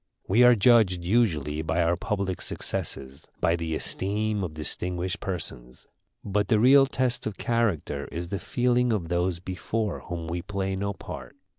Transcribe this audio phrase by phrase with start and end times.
[0.27, 5.85] We are judged usually by our public successes, by the esteem of distinguished persons.
[6.23, 10.75] But the real test of character is the feeling of those before whom we play
[10.75, 11.35] no part.